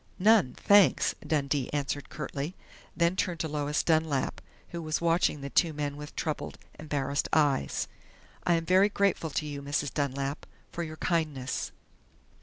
[0.17, 2.55] "None, thanks!" Dundee answered curtly,
[2.97, 7.87] then turned to Lois Dunlap who was watching the two men with troubled, embarrassed eyes.
[8.43, 9.93] "I am very grateful to you, Mrs.
[9.93, 11.71] Dunlap, for your kindness."